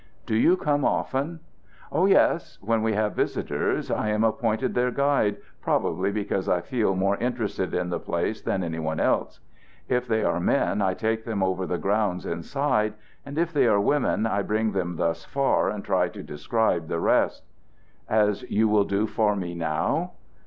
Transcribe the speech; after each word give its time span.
"Do 0.25 0.35
you 0.35 0.57
come 0.57 0.83
often?" 0.83 1.41
"Oh 1.91 2.07
yes. 2.07 2.57
When 2.59 2.81
we 2.81 2.93
have 2.93 3.13
visitors, 3.13 3.91
I 3.91 4.09
am 4.09 4.23
appointed 4.23 4.73
their 4.73 4.89
guide, 4.89 5.37
probably 5.61 6.11
because 6.11 6.49
I 6.49 6.59
feel 6.61 6.95
more 6.95 7.17
interest 7.17 7.59
in 7.59 7.91
the 7.91 7.99
place 7.99 8.41
than 8.41 8.63
any 8.63 8.79
one 8.79 8.99
else. 8.99 9.41
If 9.87 10.07
they 10.07 10.23
are 10.23 10.39
men, 10.39 10.81
I 10.81 10.95
take 10.95 11.23
them 11.23 11.43
over 11.43 11.67
the 11.67 11.77
grounds 11.77 12.25
inside; 12.25 12.95
and 13.27 13.37
if 13.37 13.53
they 13.53 13.67
are 13.67 13.79
women, 13.79 14.25
I 14.25 14.41
bring 14.41 14.71
them 14.71 14.95
thus 14.95 15.23
far 15.23 15.69
and 15.69 15.85
try 15.85 16.07
to 16.09 16.23
describe 16.23 16.87
the 16.87 16.99
rest." 16.99 17.43
"As 18.09 18.41
you 18.49 18.67
will 18.67 18.85
do 18.85 19.05
for 19.05 19.35
me 19.35 19.53
now?" 19.53 20.13